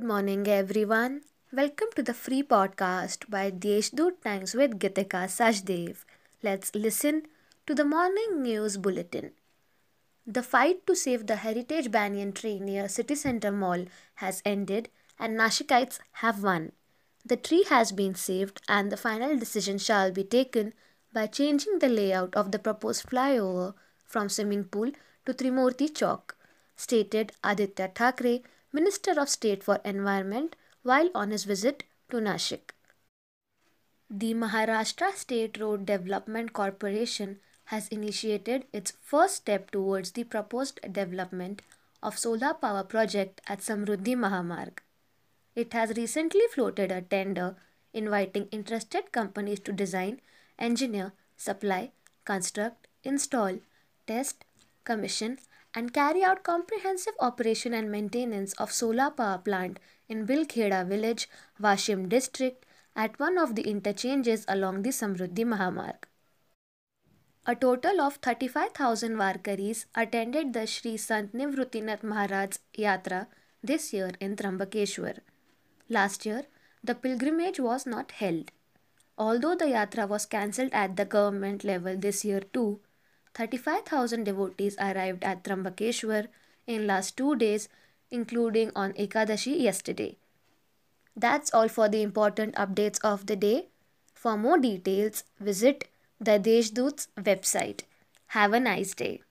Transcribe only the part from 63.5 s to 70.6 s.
the interchanges along the Samruddhi Mahamarg. A total of 35,000 Varkaris attended